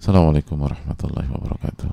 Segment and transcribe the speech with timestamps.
[0.00, 1.92] Assalamualaikum warahmatullahi wabarakatuh.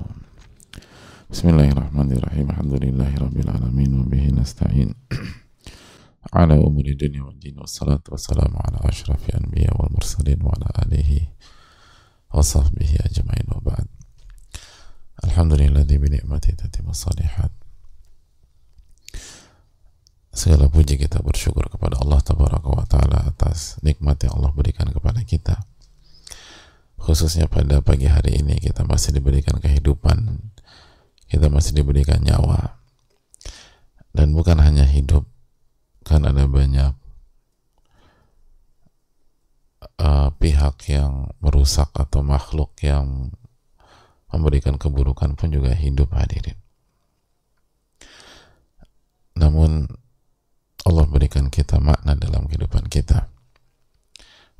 [1.27, 2.47] Bismillahirrahmanirrahim.
[2.55, 4.95] Alhamdulillahirabbil alamin wa bihi nasta'in.
[6.31, 11.27] ala umuri dunya wad din wassalatu wassalamu ala asyrafil anbiya wal mursalin wa ala alihi
[12.31, 13.91] wa sahbihi ajma'in wa ba'd.
[15.27, 17.51] Alhamdulilladzi bi ni'mati tatimmu salihat.
[20.31, 25.19] Segala puji kita bersyukur kepada Allah Tabaraka wa Ta'ala atas nikmat yang Allah berikan kepada
[25.27, 25.59] kita
[27.07, 30.43] khususnya pada pagi hari ini kita masih diberikan kehidupan
[31.31, 32.79] kita masih diberikan nyawa.
[34.15, 35.23] Dan bukan hanya hidup
[36.03, 36.95] kan ada banyak
[39.99, 43.31] uh, pihak yang merusak atau makhluk yang
[44.31, 46.59] memberikan keburukan pun juga hidup hadirin.
[49.37, 49.85] Namun
[50.83, 53.31] Allah berikan kita makna dalam kehidupan kita.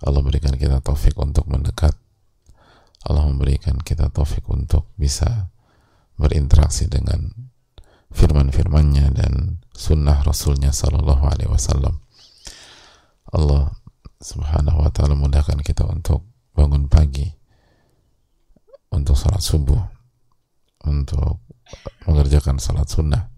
[0.06, 1.98] Allah berikan kita taufik untuk mendekat
[3.08, 5.48] Allah memberikan kita taufik untuk bisa
[6.20, 7.32] berinteraksi dengan
[8.12, 12.04] firman-firmannya dan sunnah Rasulnya Sallallahu Alaihi Wasallam.
[13.32, 13.72] Allah
[14.20, 17.32] Subhanahu Wa Taala mudahkan kita untuk bangun pagi,
[18.92, 19.80] untuk salat subuh,
[20.84, 21.48] untuk
[22.04, 23.32] mengerjakan salat sunnah.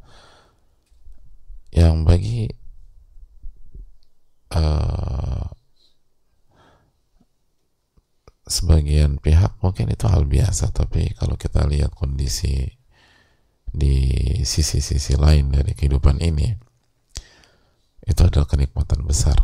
[1.69, 2.39] Yang bagi
[4.57, 5.58] uh,
[8.49, 12.65] sebagian pihak mungkin itu hal biasa tapi kalau kita lihat kondisi
[13.69, 13.95] di
[14.41, 16.57] sisi-sisi lain dari kehidupan ini
[18.09, 19.37] itu adalah kenikmatan besar.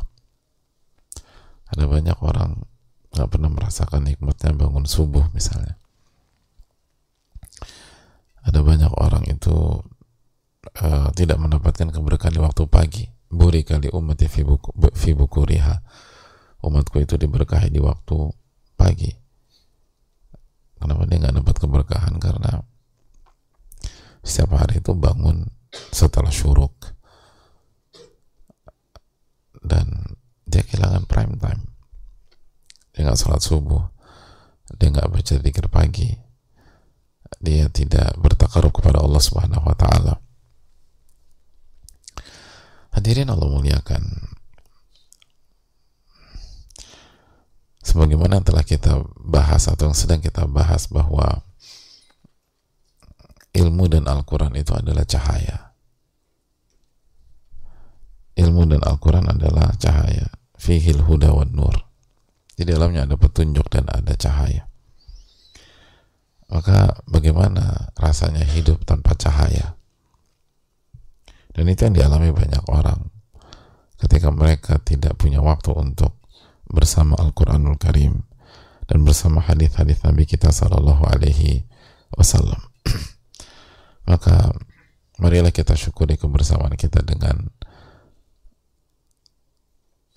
[1.69, 2.65] Ada banyak orang
[3.13, 5.77] nggak pernah merasakan nikmatnya bangun subuh misalnya.
[8.41, 9.81] Ada banyak orang itu
[10.81, 13.05] uh, tidak mendapatkan keberkahan di waktu pagi.
[13.29, 15.75] Buri kali umat fi bukuriha.
[16.65, 18.33] Umatku itu diberkahi di waktu
[18.85, 19.25] pagi
[20.85, 22.13] kenapa dia nggak dapat keberkahan?
[22.21, 22.61] Karena
[24.21, 25.49] setiap hari itu bangun
[25.89, 26.93] setelah syuruk.
[29.65, 30.13] Dan
[30.45, 31.73] dia kehilangan prime time.
[32.93, 33.81] Dia nggak sholat subuh.
[34.77, 36.13] Dia nggak baca zikir pagi.
[37.41, 40.13] Dia tidak bertakarub kepada Allah subhanahu wa ta'ala.
[42.93, 44.34] Hadirin Allah muliakan
[47.85, 51.45] sebagaimana telah kita bahas atau yang sedang kita bahas bahwa
[53.53, 55.77] ilmu dan Al-Quran itu adalah cahaya.
[58.35, 60.27] Ilmu dan Al-Quran adalah cahaya.
[60.57, 61.77] Fihil huda wa nur.
[62.57, 64.67] Di dalamnya ada petunjuk dan ada cahaya.
[66.49, 69.77] Maka bagaimana rasanya hidup tanpa cahaya?
[71.55, 73.07] Dan itu yang dialami banyak orang.
[73.95, 76.19] Ketika mereka tidak punya waktu untuk
[76.69, 78.25] bersama Al-Quranul Karim
[78.85, 81.65] dan bersama hadis-hadis Nabi kita Sallallahu Alaihi
[82.13, 82.61] Wasallam.
[84.09, 84.53] Maka
[85.17, 87.49] marilah kita syukuri kebersamaan kita dengan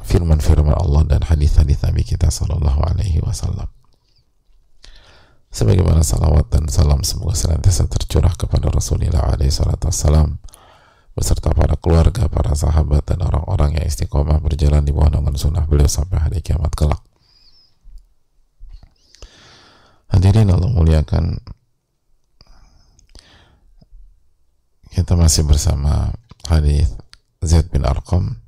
[0.04, 3.68] firman-firman Allah dan hadis-hadis Nabi kita Sallallahu Alaihi Wasallam.
[5.48, 10.36] Sebagaimana salawat dan salam semoga senantiasa tercurah kepada Rasulullah Alaihi Wasallam
[11.18, 15.90] beserta para keluarga, para sahabat dan orang-orang yang istiqomah berjalan di bawah naungan sunnah beliau
[15.90, 17.02] sampai hari kiamat kelak.
[20.14, 21.42] Hadirin Allah muliakan
[24.94, 26.14] kita masih bersama
[26.46, 26.94] hadis
[27.42, 28.38] Zaid bin Arqam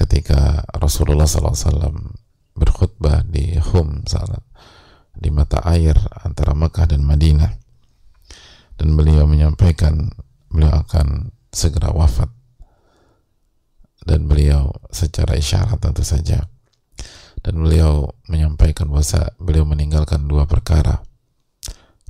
[0.00, 2.16] ketika Rasulullah SAW
[2.56, 4.02] berkhutbah di Hum
[5.18, 5.94] di mata air
[6.24, 7.52] antara Mekah dan Madinah
[8.78, 10.10] dan beliau menyampaikan
[10.52, 12.30] beliau akan segera wafat.
[14.08, 16.48] Dan beliau secara isyarat tentu saja.
[17.44, 19.04] Dan beliau menyampaikan bahwa
[19.36, 21.04] beliau meninggalkan dua perkara.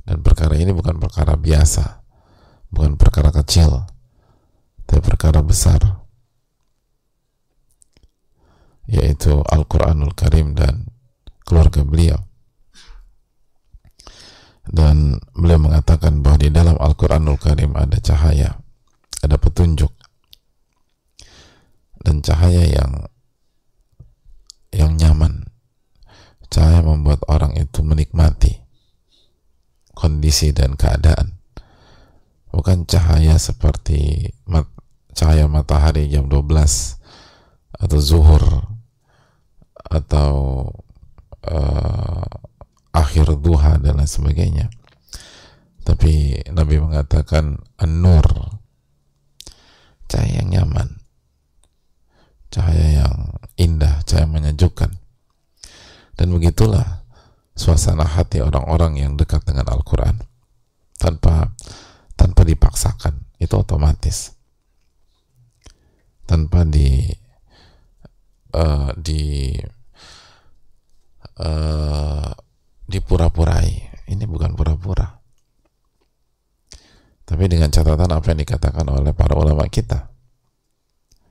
[0.07, 2.05] Dan perkara ini bukan perkara biasa.
[2.71, 3.83] Bukan perkara kecil.
[4.87, 6.05] Tapi perkara besar.
[8.89, 10.89] Yaitu Al-Quranul Karim dan
[11.45, 12.28] keluarga beliau
[14.69, 18.59] dan beliau mengatakan bahwa di dalam Al-Quranul Karim ada cahaya
[19.19, 19.91] ada petunjuk.
[21.99, 22.91] Dan cahaya yang
[24.71, 25.51] yang nyaman.
[26.49, 28.63] Cahaya membuat orang itu menikmati
[29.93, 31.37] kondisi dan keadaan.
[32.49, 34.65] Bukan cahaya seperti mat,
[35.13, 36.97] cahaya matahari jam 12
[37.77, 38.43] atau zuhur
[39.77, 40.33] atau
[41.45, 42.48] uh,
[42.91, 44.67] akhir duha dan lain sebagainya.
[45.83, 48.25] Tapi Nabi mengatakan an-nur
[50.09, 50.99] cahaya yang nyaman
[52.49, 53.15] cahaya yang
[53.55, 54.91] indah cahaya yang menyejukkan.
[56.17, 57.07] Dan begitulah
[57.55, 60.19] suasana hati orang-orang yang dekat dengan Al-Quran.
[60.99, 61.55] Tanpa
[62.19, 64.35] tanpa dipaksakan itu otomatis.
[66.27, 67.07] Tanpa di
[68.51, 69.55] uh, di
[71.39, 72.29] uh,
[72.89, 73.69] dipura-purai.
[74.09, 75.05] Ini bukan pura-pura.
[77.29, 80.09] Tapi dengan catatan apa yang dikatakan oleh para ulama kita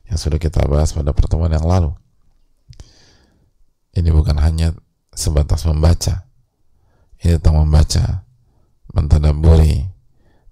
[0.06, 1.90] yang sudah kita bahas pada pertemuan yang lalu.
[3.98, 4.70] Ini bukan hanya
[5.10, 6.30] sebatas membaca.
[7.18, 8.22] Ini tentang membaca
[8.94, 9.90] mentadaburi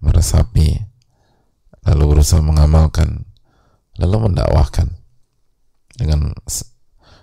[0.02, 0.82] meresapi
[1.86, 3.24] lalu berusaha mengamalkan
[3.96, 4.92] lalu mendakwahkan
[5.96, 6.34] dengan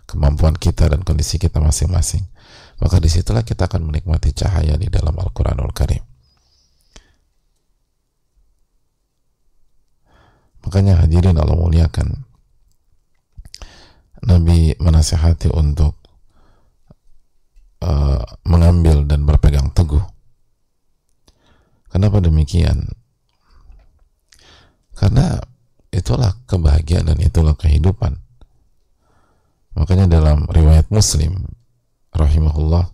[0.09, 2.25] kemampuan kita dan kondisi kita masing-masing
[2.83, 6.03] maka di situlah kita akan menikmati cahaya di dalam Al-Quranul Karim.
[10.67, 12.27] Makanya hadirin Allah muliakan.
[14.27, 15.95] Nabi menasihati untuk
[17.87, 20.03] uh, mengambil dan berpegang teguh.
[21.87, 22.91] Kenapa demikian?
[24.91, 25.39] Karena
[25.87, 28.19] itulah kebahagiaan dan itulah kehidupan.
[29.79, 31.62] Makanya dalam riwayat muslim
[32.13, 32.89] rahimahullah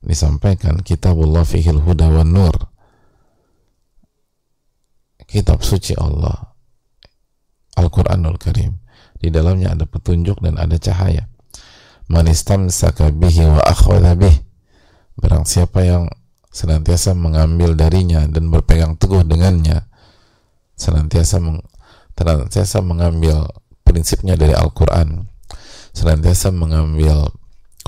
[0.00, 2.56] disampaikan kitabullah fihil huda wa nur.
[5.30, 6.54] Kitab suci Allah
[7.78, 8.82] Al-Quranul Karim.
[9.20, 11.30] Di dalamnya ada petunjuk dan ada cahaya.
[12.10, 14.34] Manistamsaka bihi wa akhwadha bih.
[15.20, 16.10] Barang siapa yang
[16.50, 19.86] senantiasa mengambil darinya dan berpegang teguh dengannya
[20.74, 21.62] senantiasa meng,
[22.18, 23.46] senantiasa mengambil
[23.86, 25.30] prinsipnya dari Al-Quran
[25.94, 27.30] senantiasa mengambil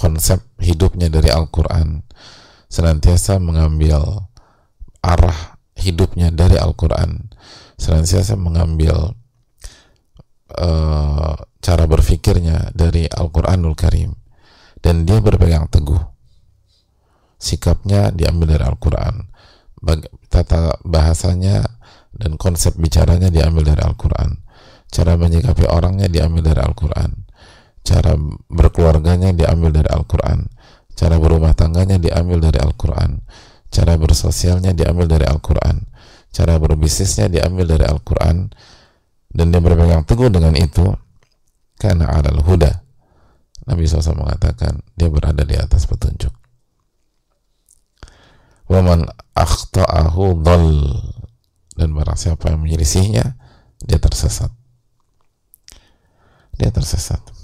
[0.03, 2.03] konsep hidupnya dari Al-Quran
[2.67, 4.27] senantiasa mengambil
[4.99, 7.31] arah hidupnya dari Al-Quran
[7.79, 9.15] senantiasa mengambil
[10.59, 14.15] uh, cara berfikirnya dari Al-Quranul Karim.
[14.83, 15.99] Dan dia berpegang teguh.
[17.39, 19.31] Sikapnya diambil dari Al-Quran.
[20.27, 21.63] Tata bahasanya
[22.11, 24.43] dan konsep bicaranya diambil dari Al-Quran.
[24.91, 27.32] Cara menyikapi orangnya diambil dari Al-Quran
[27.83, 28.15] cara
[28.47, 30.47] berkeluarganya diambil dari Al-Quran.
[30.95, 33.27] Cara berumah tangganya diambil dari Al-Quran.
[33.73, 35.91] Cara bersosialnya diambil dari Al-Quran.
[36.31, 38.55] Cara berbisnisnya diambil dari Al-Quran.
[39.33, 40.85] Dan dia berpegang teguh dengan itu
[41.81, 42.85] karena alal huda.
[43.67, 46.31] Nabi SAW mengatakan dia berada di atas petunjuk.
[48.69, 50.69] Waman akhta'ahu dhal.
[51.73, 53.41] Dan barang siapa yang menyelisihnya
[53.81, 54.53] dia tersesat.
[56.61, 57.42] Dia tersesat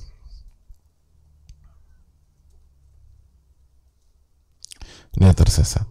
[5.18, 5.84] dia tersesat.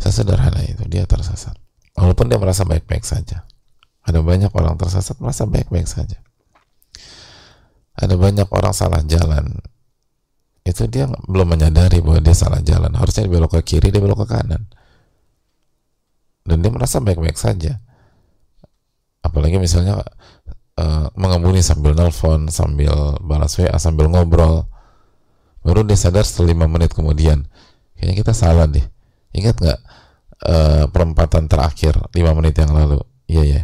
[0.00, 1.54] Sesederhana itu dia tersesat.
[1.94, 3.46] Walaupun dia merasa baik-baik saja.
[4.02, 6.18] Ada banyak orang tersesat merasa baik-baik saja.
[7.94, 9.60] Ada banyak orang salah jalan.
[10.64, 12.90] Itu dia belum menyadari bahwa dia salah jalan.
[12.96, 14.66] Harusnya dia belok ke kiri dia belok ke kanan.
[16.42, 17.78] Dan dia merasa baik-baik saja.
[19.20, 20.00] Apalagi misalnya
[20.80, 24.64] uh, mengemudi sambil nelfon sambil balas WA sambil ngobrol
[25.60, 27.46] baru dia sadar setelah lima menit kemudian.
[27.96, 28.84] Kayaknya kita salah deh.
[29.36, 29.80] Ingat nggak
[30.48, 32.98] uh, perempatan terakhir lima menit yang lalu?
[33.30, 33.62] Iya ya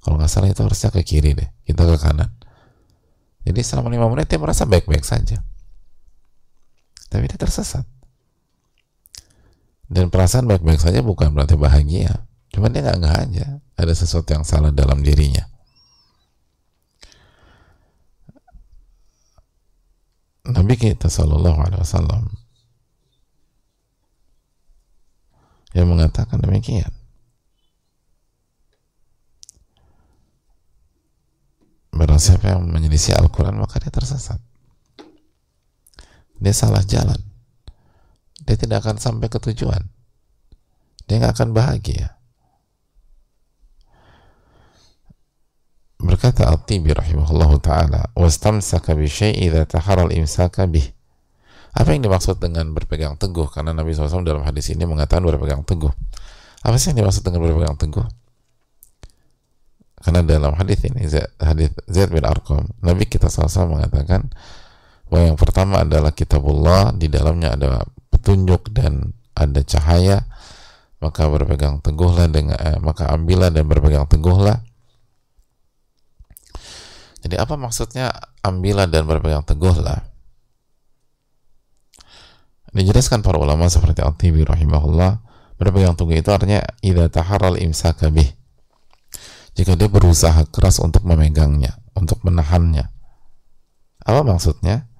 [0.00, 1.48] kalau nggak salah itu harusnya ke kiri deh.
[1.66, 2.30] Kita ke kanan.
[3.44, 5.42] Jadi selama lima menit dia merasa baik-baik saja.
[7.10, 7.84] Tapi dia tersesat.
[9.90, 12.28] Dan perasaan baik-baik saja bukan berarti bahagia.
[12.54, 13.46] Cuma dia nggak nggak aja.
[13.74, 15.49] Ada sesuatu yang salah dalam dirinya
[20.54, 22.22] Nabi kita Shallallahu Alaihi Wasallam
[25.70, 26.90] yang mengatakan demikian.
[31.94, 34.40] Barang siapa yang menyelisih Al-Quran maka dia tersesat.
[36.40, 37.30] Dia salah jalan
[38.50, 39.86] dia tidak akan sampai ke tujuan
[41.04, 42.18] dia nggak akan bahagia
[46.20, 50.92] berkata Al-Tibi rahimahullahu ta'ala wastamsaka bi syai'i idza tahara al-imsaka bih.
[51.72, 53.48] Apa yang dimaksud dengan berpegang teguh?
[53.48, 55.88] Karena Nabi SAW dalam hadis ini mengatakan berpegang teguh.
[56.60, 58.04] Apa sih yang dimaksud dengan berpegang teguh?
[60.04, 61.08] Karena dalam hadis ini
[61.40, 64.28] hadis Zaid bin Arqam Nabi kita SAW mengatakan
[65.08, 67.80] bahwa yang pertama adalah kitabullah di dalamnya ada
[68.12, 70.28] petunjuk dan ada cahaya
[71.00, 74.60] maka berpegang teguhlah dengan eh, maka ambillah dan berpegang teguhlah
[77.20, 78.12] jadi apa maksudnya
[78.44, 80.04] ambillah dan berpegang teguhlah
[82.70, 85.20] dijelaskan para ulama seperti Al-Tibi rahimahullah
[85.58, 88.30] berpegang teguh itu artinya idza taharral imsaka bih
[89.58, 92.88] jika dia berusaha keras untuk memegangnya untuk menahannya
[94.06, 94.90] apa maksudnya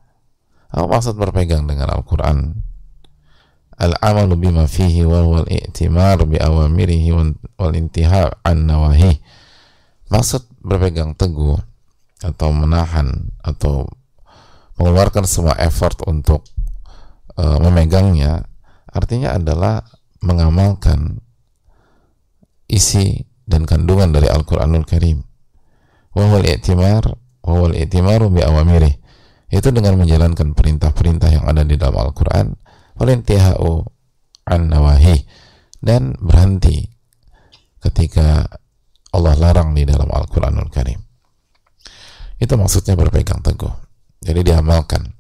[0.70, 2.54] Apa maksud berpegang dengan Al-Quran?
[3.80, 7.10] Al-amalu bima fihi wa wal i'timar bi awamirihi
[7.58, 9.18] wal intiha an nawahi.
[10.14, 11.58] Maksud berpegang teguh
[12.20, 13.88] atau menahan atau
[14.76, 16.44] mengeluarkan semua effort untuk
[17.36, 18.48] uh, memegangnya
[18.88, 19.84] artinya adalah
[20.24, 21.20] mengamalkan
[22.68, 25.26] isi dan kandungan dari Al-Qur'anul Karim.
[26.14, 27.02] Wa wal i'timar
[27.42, 28.94] wa wal i'timaru bi awamirih.
[29.50, 32.54] Itu dengan menjalankan perintah-perintah yang ada di dalam Al-Quran.
[32.94, 33.82] Walintihau
[34.46, 35.26] an nawahi
[35.82, 36.86] dan berhenti
[37.82, 38.46] ketika
[39.10, 41.10] Allah larang di dalam Al-Quranul Karim
[42.40, 43.70] itu maksudnya berpegang teguh.
[44.25, 45.12] Jadi diamalkan.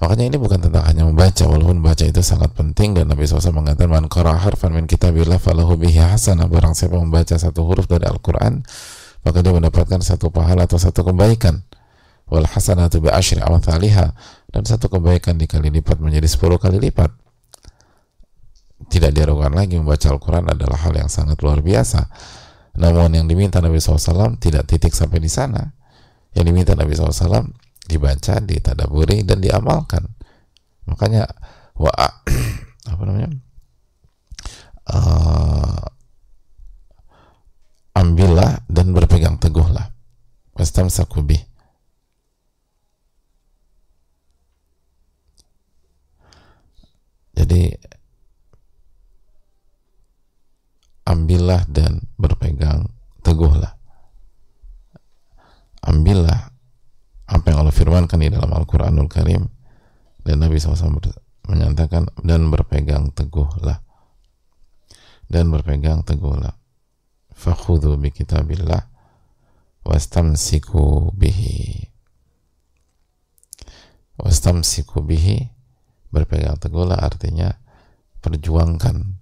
[0.00, 3.92] Makanya ini bukan tentang hanya membaca walaupun baca itu sangat penting dan Nabi SAW mengatakan
[3.92, 8.64] man qara harfan min kitabillah falahu bihi hasanah barang siapa membaca satu huruf dari Al-Quran
[9.20, 11.60] maka dia mendapatkan satu pahala atau satu kebaikan.
[12.32, 14.16] Wal hasanatu bi asyri amsalha
[14.48, 17.12] dan satu kebaikan dikali lipat menjadi sepuluh kali lipat.
[18.88, 22.08] Tidak diragukan lagi membaca Al-Quran adalah hal yang sangat luar biasa.
[22.80, 25.79] Namun yang diminta Nabi SAW tidak titik sampai di sana
[26.36, 27.50] yang diminta Nabi SAW
[27.90, 30.06] dibaca, ditadaburi dan diamalkan.
[30.86, 31.26] Makanya
[31.74, 31.90] wa
[32.92, 33.30] apa namanya?
[34.90, 35.82] Uh,
[37.94, 39.90] ambillah dan berpegang teguhlah.
[40.54, 41.42] Wastamsaku bih.
[47.34, 47.72] Jadi
[51.08, 52.84] ambillah dan berpegang
[53.24, 53.74] teguhlah.
[55.80, 56.52] Ambillah
[57.80, 59.42] apa yang Allah firmankan di dalam Al-Quranul Karim.
[60.20, 61.00] Dan Nabi SAW
[61.48, 63.80] menyatakan dan berpegang teguhlah.
[65.24, 66.52] Dan berpegang teguhlah.
[67.32, 68.84] Fakhudhu bi kitabillah
[69.88, 71.88] wastamsiku bihi.
[74.20, 75.48] Wastamsiku bihi
[76.12, 77.48] berpegang teguhlah artinya
[78.20, 79.16] perjuangkan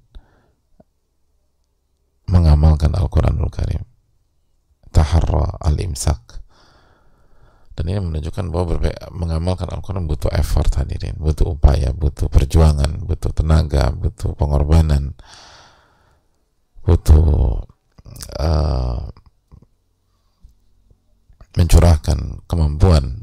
[2.26, 3.86] mengamalkan Al-Quranul Karim.
[4.90, 6.37] Taharra al-imsak
[7.78, 8.74] dan ini menunjukkan bahwa
[9.14, 11.14] mengamalkan Al-Quran butuh effort hadirin.
[11.14, 15.14] Butuh upaya, butuh perjuangan butuh tenaga, butuh pengorbanan.
[16.82, 17.22] Butuh
[18.34, 18.98] uh,
[21.54, 23.22] mencurahkan kemampuan.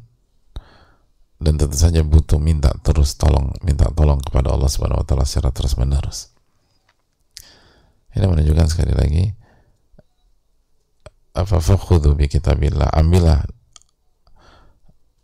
[1.36, 5.52] Dan tentu saja butuh minta terus tolong minta tolong kepada Allah Subhanahu wa taala secara
[5.52, 6.32] terus menerus.
[8.16, 9.36] Ini menunjukkan sekali lagi
[11.36, 12.88] apa fakhudhu bi kitabillah.
[12.96, 13.55] Ambillah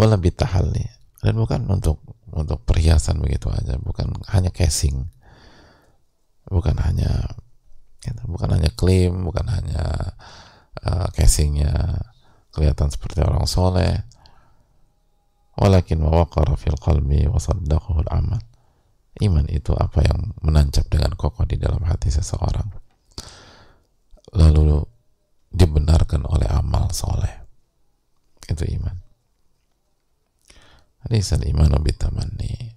[0.00, 0.88] Wala bitahalli.
[1.20, 2.00] Dan bukan untuk
[2.32, 5.12] untuk perhiasan begitu aja, bukan hanya casing,
[6.48, 7.36] bukan hanya
[8.00, 10.16] gitu, bukan hanya klaim, bukan hanya
[10.84, 12.04] uh, casingnya
[12.52, 14.04] kelihatan seperti orang soleh,
[15.56, 18.40] walakin waqara fil qalbi wa saddaqahu al-amal
[19.16, 22.68] Iman itu apa yang menancap dengan kokoh di dalam hati seseorang.
[24.36, 24.84] Lalu
[25.48, 27.32] dibenarkan oleh amal soleh.
[28.44, 28.96] Itu iman.
[31.08, 32.76] Hadis al-imanu bitamanni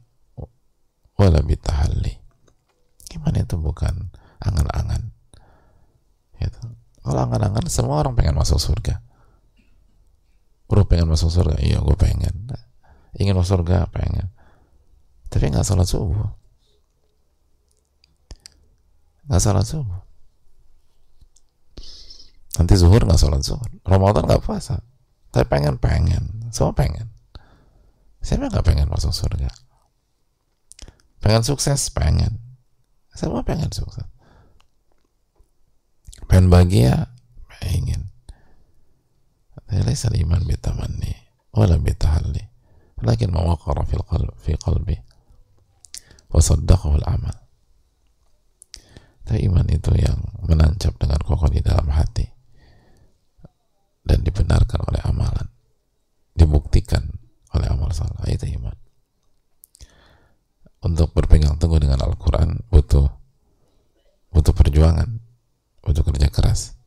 [1.19, 2.15] wala bitahalli.
[3.19, 4.07] Iman itu bukan
[4.39, 5.11] angan-angan.
[6.39, 6.63] Gitu.
[7.09, 9.01] Kalau angan-angan semua orang pengen masuk surga.
[10.69, 11.57] Bro pengen masuk surga?
[11.57, 12.53] Iya gue pengen.
[13.17, 13.89] Ingin masuk surga?
[13.89, 14.29] Pengen.
[15.33, 16.29] Tapi nggak sholat subuh.
[19.25, 20.01] Nggak sholat subuh.
[22.61, 23.69] Nanti zuhur nggak sholat zuhur.
[23.89, 24.77] Ramadan nggak puasa.
[25.33, 26.53] Tapi pengen pengen.
[26.53, 27.09] Semua pengen.
[28.21, 29.49] Siapa nggak pengen masuk surga?
[31.25, 31.89] Pengen sukses?
[31.89, 32.37] Pengen.
[33.17, 34.05] Semua pengen sukses
[36.29, 37.09] pengen bahagia?
[37.59, 38.07] Pengen
[39.69, 39.93] tapi
[40.25, 41.13] iman bitamanni
[41.53, 42.41] wala bitahalli
[43.05, 44.97] lakin mawaqara fil qalbi fi qalbi.
[46.29, 47.49] Wasaddaqahu amal
[49.29, 52.25] tapi iman itu yang menancap dengan kokoh di dalam hati.
[54.01, 55.45] Dan dibenarkan oleh amalan.
[56.33, 57.05] Dibuktikan
[57.53, 58.73] oleh amal salah itu iman.
[60.81, 63.05] Untuk berpegang teguh dengan Al-Quran butuh
[64.33, 65.21] butuh perjuangan
[65.89, 66.77] butuh kerja keras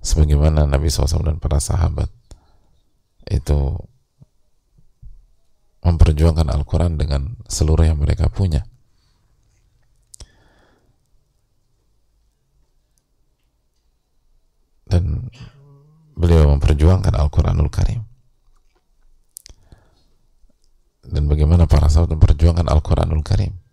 [0.00, 2.08] sebagaimana Nabi SAW dan para sahabat
[3.28, 3.76] itu
[5.84, 8.64] memperjuangkan Al-Quran dengan seluruh yang mereka punya.
[14.88, 15.28] Dan
[16.16, 18.00] beliau memperjuangkan Al-Quranul Karim.
[21.04, 23.67] Dan bagaimana para sahabat memperjuangkan Al-Quranul Karim.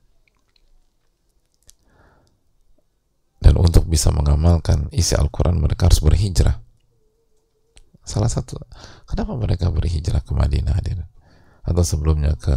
[3.55, 6.59] Dan untuk bisa mengamalkan isi Al-Quran mereka harus berhijrah.
[8.03, 8.59] Salah satu,
[9.07, 10.75] kenapa mereka berhijrah ke Madinah
[11.63, 12.51] atau sebelumnya ke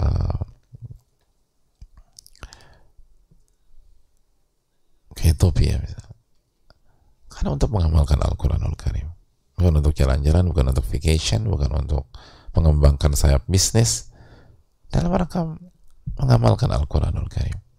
[0.00, 0.40] uh,
[5.12, 5.76] ke Ethiopia.
[7.28, 9.12] Karena untuk mengamalkan Al-Quranul Karim.
[9.60, 12.08] Bukan untuk jalan-jalan, bukan untuk vacation, bukan untuk
[12.56, 14.08] mengembangkan sayap bisnis.
[14.88, 15.52] Dalam rangka
[16.16, 17.69] mengamalkan Al-Quranul Karim.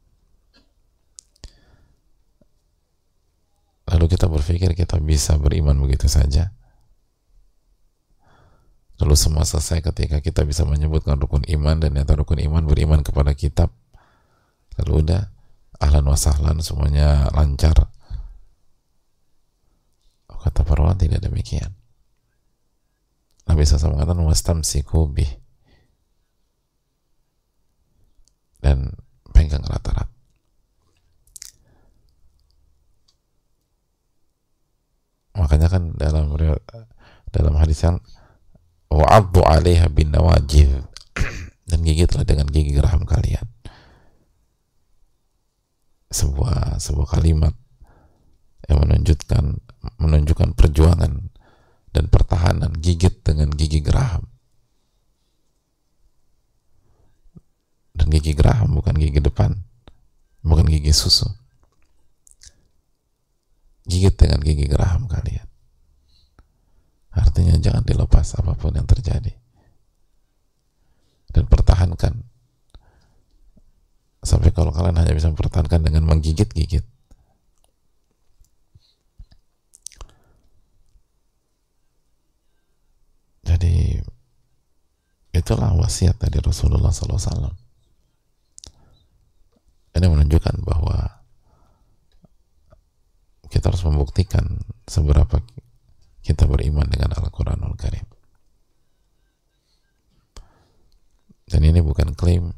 [4.02, 6.50] Lalu kita berpikir kita bisa beriman begitu saja.
[8.98, 13.38] Lalu semua selesai ketika kita bisa menyebutkan rukun iman dan nyata rukun iman beriman kepada
[13.38, 13.70] kitab.
[14.82, 15.30] Lalu udah
[15.78, 17.78] ahlan wasahlan semuanya lancar.
[20.34, 21.70] Oh, kata para tidak demikian.
[23.46, 25.30] Nabi SAW mengatakan wastamsiku bih.
[28.66, 28.98] Dan
[29.30, 30.20] pegang rata-rata
[35.52, 36.32] makanya kan dalam
[37.28, 38.00] dalam hadis yang
[38.88, 40.80] wa'addu 'alaiha bin nawajid.
[41.68, 43.44] Dan gigitlah dengan gigi geraham kalian.
[46.08, 47.52] Sebuah sebuah kalimat
[48.72, 49.44] yang menunjukkan
[50.00, 51.36] menunjukkan perjuangan
[51.92, 54.32] dan pertahanan gigit dengan gigi geraham.
[57.92, 59.60] Dan gigi geraham bukan gigi depan
[60.48, 61.40] bukan gigi susu
[63.89, 65.52] gigit dengan gigi geraham kalian
[67.12, 69.36] Artinya jangan dilepas apa pun yang terjadi.
[71.32, 72.24] Dan pertahankan.
[74.24, 76.86] Sampai kalau kalian hanya bisa mempertahankan dengan menggigit-gigit.
[83.44, 84.00] Jadi
[85.36, 87.52] itulah wasiat dari Rasulullah SAW.
[89.91, 91.20] Ini menunjukkan bahwa
[93.52, 95.44] kita harus membuktikan seberapa
[96.24, 98.08] kita beriman dengan Al-Quranul Karim.
[101.52, 102.56] Dan ini bukan klaim,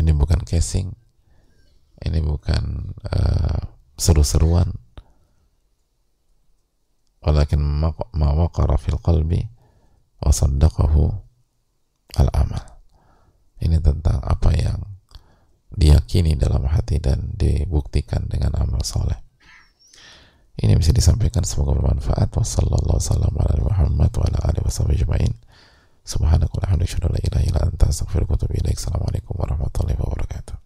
[0.00, 0.88] ini bukan casing,
[2.00, 3.60] ini bukan uh,
[4.00, 4.72] seru-seruan.
[7.22, 9.44] Walakin ma waqara fil qalbi
[10.18, 11.12] wa saddaqahu
[12.18, 12.64] al-amal.
[13.62, 14.80] Ini tentang apa yang
[15.70, 19.31] diyakini dalam hati dan dibuktikan dengan amal soleh
[20.60, 22.28] ini bisa disampaikan semoga bermanfaat.
[22.36, 22.92] Wassalamualaikum
[29.38, 30.56] warahmatullahi wabarakatuh.